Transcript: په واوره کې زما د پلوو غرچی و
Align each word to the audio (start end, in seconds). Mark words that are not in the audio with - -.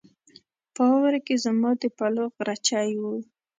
په 0.73 0.81
واوره 0.89 1.19
کې 1.25 1.35
زما 1.45 1.71
د 1.81 1.83
پلوو 1.97 2.33
غرچی 2.37 2.93
و 2.99 3.01